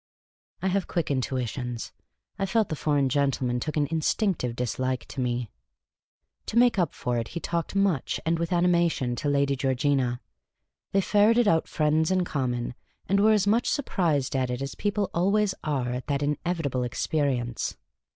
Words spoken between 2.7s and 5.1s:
foreign gentleman took an instinctive dislike